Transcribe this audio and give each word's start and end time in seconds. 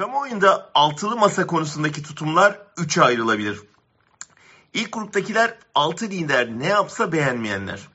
Kamuoyunda 0.00 0.70
altılı 0.74 1.16
masa 1.16 1.46
konusundaki 1.46 2.02
tutumlar 2.02 2.58
üçe 2.76 3.02
ayrılabilir. 3.02 3.60
İlk 4.74 4.92
gruptakiler 4.92 5.58
altı 5.74 6.04
lider 6.04 6.48
ne 6.58 6.66
yapsa 6.66 7.12
beğenmeyenler. 7.12 7.88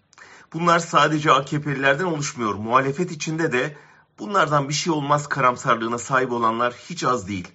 Bunlar 0.53 0.79
sadece 0.79 1.31
AKP'lilerden 1.31 2.03
oluşmuyor. 2.03 2.55
Muhalefet 2.55 3.11
içinde 3.11 3.51
de 3.51 3.77
bunlardan 4.19 4.69
bir 4.69 4.73
şey 4.73 4.93
olmaz 4.93 5.29
karamsarlığına 5.29 5.97
sahip 5.97 6.31
olanlar 6.31 6.73
hiç 6.73 7.03
az 7.03 7.27
değil. 7.27 7.47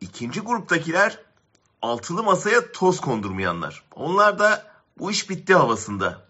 İkinci 0.00 0.40
gruptakiler 0.40 1.18
altılı 1.82 2.22
masaya 2.22 2.72
toz 2.72 3.00
kondurmayanlar. 3.00 3.84
Onlar 3.94 4.38
da 4.38 4.66
bu 4.98 5.10
iş 5.10 5.30
bitti 5.30 5.54
havasında. 5.54 6.26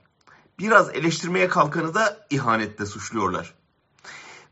Biraz 0.58 0.90
eleştirmeye 0.90 1.48
kalkanı 1.48 1.94
da 1.94 2.26
ihanetle 2.30 2.86
suçluyorlar. 2.86 3.55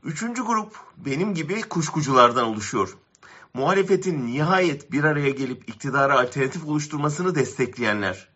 Üçüncü 0.04 0.44
grup 0.44 0.76
benim 0.96 1.34
gibi 1.34 1.62
kuşkuculardan 1.62 2.44
oluşuyor. 2.44 2.96
Muhalefetin 3.54 4.26
nihayet 4.26 4.92
bir 4.92 5.04
araya 5.04 5.30
gelip 5.30 5.68
iktidara 5.68 6.20
alternatif 6.20 6.64
oluşturmasını 6.64 7.34
destekleyenler. 7.34 8.28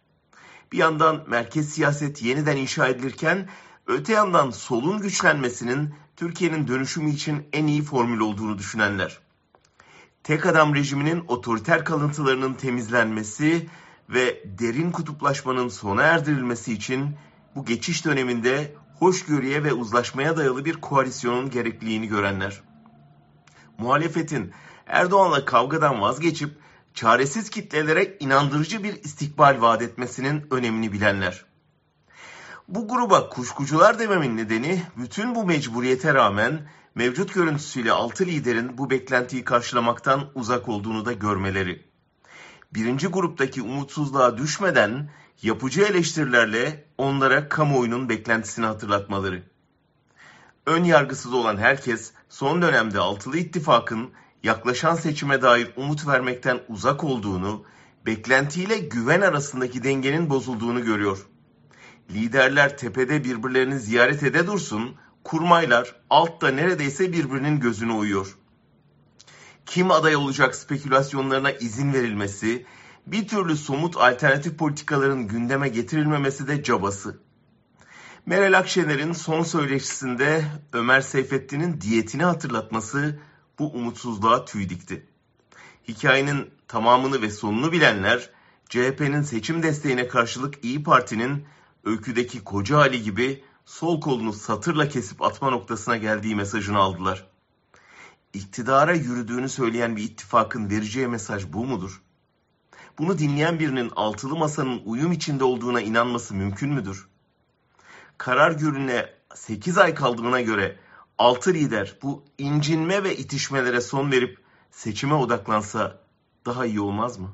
Bir 0.73 0.79
yandan 0.79 1.25
merkez 1.27 1.69
siyaset 1.69 2.23
yeniden 2.23 2.57
inşa 2.57 2.89
edilirken 2.89 3.49
öte 3.87 4.13
yandan 4.13 4.51
solun 4.51 5.01
güçlenmesinin 5.01 5.95
Türkiye'nin 6.17 6.69
dönüşümü 6.69 7.11
için 7.11 7.49
en 7.53 7.67
iyi 7.67 7.83
formül 7.83 8.21
olduğunu 8.21 8.59
düşünenler. 8.59 9.19
Tek 10.23 10.47
adam 10.47 10.75
rejiminin 10.75 11.25
otoriter 11.29 11.85
kalıntılarının 11.85 12.55
temizlenmesi 12.55 13.69
ve 14.09 14.45
derin 14.59 14.91
kutuplaşmanın 14.91 15.69
sona 15.69 16.03
erdirilmesi 16.03 16.73
için 16.73 17.17
bu 17.55 17.65
geçiş 17.65 18.05
döneminde 18.05 18.75
hoşgörüye 18.99 19.65
ve 19.65 19.73
uzlaşmaya 19.73 20.37
dayalı 20.37 20.65
bir 20.65 20.75
koalisyonun 20.75 21.51
gerekliliğini 21.51 22.09
görenler. 22.09 22.61
Muhalefetin 23.79 24.53
Erdoğan'la 24.87 25.45
kavgadan 25.45 26.01
vazgeçip 26.01 26.59
çaresiz 26.95 27.51
kitlelere 27.51 28.17
inandırıcı 28.21 28.85
bir 28.85 28.95
istikbal 29.05 29.61
vaat 29.61 29.83
etmesinin 29.83 30.47
önemini 30.51 30.93
bilenler. 30.93 31.45
Bu 32.69 32.89
gruba 32.89 33.29
kuşkucular 33.29 33.99
dememin 33.99 34.37
nedeni 34.37 34.83
bütün 34.97 35.35
bu 35.35 35.47
mecburiyete 35.47 36.15
rağmen 36.15 36.69
mevcut 36.95 37.35
görüntüsüyle 37.35 37.93
altı 37.93 38.27
liderin 38.27 38.79
bu 38.79 38.91
beklentiyi 38.91 39.45
karşılamaktan 39.45 40.31
uzak 40.35 40.69
olduğunu 40.69 41.05
da 41.05 41.13
görmeleri. 41.13 41.89
Birinci 42.75 43.07
gruptaki 43.07 43.63
umutsuzluğa 43.63 44.39
düşmeden 44.39 45.11
yapıcı 45.43 45.83
eleştirilerle 45.83 46.85
onlara 46.99 47.49
kamuoyunun 47.49 48.09
beklentisini 48.09 48.67
hatırlatmaları. 48.67 49.43
Ön 50.67 50.85
yargısız 50.85 51.35
olan 51.35 51.57
herkes 51.57 52.13
son 52.29 52.63
dönemde 52.63 52.99
altılı 52.99 53.39
ittifakın 53.39 54.11
yaklaşan 54.43 54.95
seçime 54.95 55.43
dair 55.43 55.73
umut 55.77 56.07
vermekten 56.07 56.61
uzak 56.69 57.05
olduğunu, 57.05 57.65
beklentiyle 58.07 58.79
güven 58.79 59.21
arasındaki 59.21 59.85
dengenin 59.85 60.31
bozulduğunu 60.31 60.85
görüyor. 60.85 61.27
Liderler 62.11 62.79
tepede 62.79 63.25
birbirlerini 63.25 63.79
ziyaret 63.79 64.23
ede 64.23 64.47
dursun, 64.47 64.97
kurmaylar 65.25 65.97
altta 66.11 66.49
neredeyse 66.49 67.13
birbirinin 67.13 67.61
gözünü 67.61 67.93
uyuyor. 67.93 68.39
Kim 69.67 69.91
aday 69.91 70.17
olacak 70.17 70.55
spekülasyonlarına 70.55 71.51
izin 71.51 71.93
verilmesi, 71.93 72.67
bir 73.13 73.29
türlü 73.29 73.57
somut 73.57 73.97
alternatif 73.97 74.59
politikaların 74.59 75.29
gündeme 75.29 75.69
getirilmemesi 75.69 76.49
de 76.49 76.63
cabası. 76.63 77.21
Meral 78.27 78.59
Akşener'in 78.59 79.13
son 79.13 79.43
söyleşisinde 79.43 80.45
Ömer 80.73 81.01
Seyfettin'in 81.01 81.81
diyetini 81.81 82.25
hatırlatması 82.25 83.21
bu 83.59 83.71
umutsuzluğa 83.71 84.45
tüy 84.45 84.69
dikti. 84.69 85.07
Hikayenin 85.89 86.51
tamamını 86.69 87.23
ve 87.23 87.31
sonunu 87.31 87.73
bilenler 87.73 88.31
CHP'nin 88.69 89.23
seçim 89.23 89.63
desteğine 89.63 90.09
karşılık 90.09 90.65
İyi 90.65 90.83
Parti'nin 90.83 91.45
öyküdeki 91.85 92.45
koca 92.45 92.79
Ali 92.79 93.03
gibi 93.03 93.45
sol 93.65 94.01
kolunu 94.01 94.33
satırla 94.33 94.89
kesip 94.89 95.23
atma 95.23 95.51
noktasına 95.51 95.97
geldiği 95.97 96.37
mesajını 96.37 96.79
aldılar. 96.79 97.27
İktidara 98.35 98.95
yürüdüğünü 98.95 99.49
söyleyen 99.49 99.97
bir 99.97 100.03
ittifakın 100.03 100.71
vereceği 100.71 101.09
mesaj 101.09 101.53
bu 101.53 101.67
mudur? 101.67 102.03
Bunu 102.99 103.19
dinleyen 103.19 103.59
birinin 103.59 103.93
altılı 103.97 104.37
masanın 104.37 104.83
uyum 104.85 105.13
içinde 105.13 105.45
olduğuna 105.45 105.81
inanması 105.81 106.35
mümkün 106.35 106.73
müdür? 106.73 107.09
Karar 108.19 108.53
görüne 108.53 109.11
8 109.35 109.79
ay 109.79 109.95
kaldığına 109.95 110.41
göre 110.41 110.77
6 111.19 111.55
lider 111.55 111.97
bu 112.03 112.25
incinme 112.39 113.05
ve 113.05 113.17
itişmelere 113.17 113.81
son 113.81 114.13
verip 114.13 114.39
seçime 114.71 115.15
odaklansa 115.15 116.01
daha 116.47 116.67
iyi 116.67 116.81
olmaz 116.81 117.19
mı? 117.19 117.29